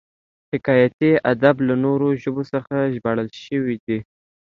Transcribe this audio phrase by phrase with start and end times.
[0.51, 3.99] حکایتي ادب له نورو ژبو څخه ژباړل شوی دی